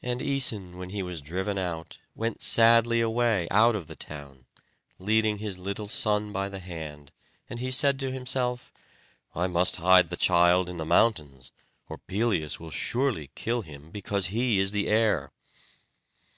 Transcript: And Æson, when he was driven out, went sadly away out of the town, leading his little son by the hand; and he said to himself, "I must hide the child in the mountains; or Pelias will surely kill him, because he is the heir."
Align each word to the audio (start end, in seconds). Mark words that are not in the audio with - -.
And 0.00 0.22
Æson, 0.22 0.76
when 0.76 0.88
he 0.88 1.02
was 1.02 1.20
driven 1.20 1.58
out, 1.58 1.98
went 2.14 2.40
sadly 2.40 3.02
away 3.02 3.48
out 3.50 3.76
of 3.76 3.86
the 3.86 3.94
town, 3.94 4.46
leading 4.98 5.36
his 5.40 5.58
little 5.58 5.88
son 5.88 6.32
by 6.32 6.48
the 6.48 6.58
hand; 6.58 7.12
and 7.50 7.60
he 7.60 7.70
said 7.70 7.98
to 8.00 8.10
himself, 8.10 8.72
"I 9.34 9.48
must 9.48 9.76
hide 9.76 10.08
the 10.08 10.16
child 10.16 10.70
in 10.70 10.78
the 10.78 10.86
mountains; 10.86 11.52
or 11.86 11.98
Pelias 11.98 12.58
will 12.58 12.70
surely 12.70 13.30
kill 13.34 13.60
him, 13.60 13.90
because 13.90 14.28
he 14.28 14.58
is 14.58 14.72
the 14.72 14.88
heir." 14.88 15.30